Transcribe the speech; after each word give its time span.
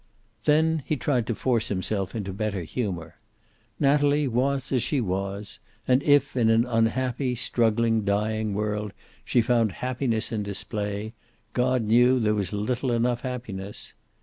Then 0.45 0.81
he 0.87 0.97
tried 0.97 1.27
to 1.27 1.35
force 1.35 1.67
himself 1.67 2.15
into 2.15 2.33
better 2.33 2.63
humor. 2.63 3.19
Natalie 3.79 4.27
was 4.27 4.71
as 4.71 4.81
she 4.81 4.99
was, 4.99 5.59
and 5.87 6.01
if, 6.01 6.35
in 6.35 6.49
an 6.49 6.65
unhappy, 6.67 7.35
struggling, 7.35 8.03
dying 8.03 8.55
world 8.55 8.93
she 9.23 9.41
found 9.41 9.73
happiness 9.73 10.31
in 10.31 10.41
display, 10.41 11.13
God 11.53 11.83
knew 11.83 12.19
there 12.19 12.33
was 12.33 12.51
little 12.51 12.91
enough 12.91 13.21
happiness. 13.21 13.93